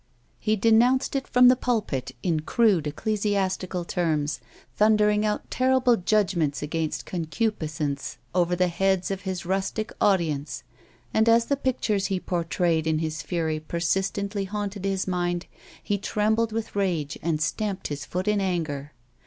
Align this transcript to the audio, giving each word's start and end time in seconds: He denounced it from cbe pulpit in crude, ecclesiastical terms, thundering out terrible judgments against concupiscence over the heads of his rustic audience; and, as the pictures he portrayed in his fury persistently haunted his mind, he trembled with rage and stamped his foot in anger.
He 0.39 0.55
denounced 0.55 1.15
it 1.15 1.27
from 1.27 1.47
cbe 1.47 1.61
pulpit 1.61 2.15
in 2.23 2.39
crude, 2.39 2.87
ecclesiastical 2.87 3.85
terms, 3.85 4.39
thundering 4.75 5.23
out 5.27 5.51
terrible 5.51 5.95
judgments 5.95 6.63
against 6.63 7.05
concupiscence 7.05 8.17
over 8.33 8.55
the 8.55 8.67
heads 8.67 9.11
of 9.11 9.21
his 9.21 9.45
rustic 9.45 9.91
audience; 10.03 10.63
and, 11.13 11.29
as 11.29 11.45
the 11.45 11.55
pictures 11.55 12.07
he 12.07 12.19
portrayed 12.19 12.87
in 12.87 12.97
his 12.97 13.21
fury 13.21 13.59
persistently 13.59 14.45
haunted 14.45 14.85
his 14.85 15.07
mind, 15.07 15.45
he 15.83 15.99
trembled 15.99 16.51
with 16.51 16.75
rage 16.75 17.19
and 17.21 17.39
stamped 17.39 17.89
his 17.89 18.03
foot 18.03 18.27
in 18.27 18.41
anger. 18.41 18.93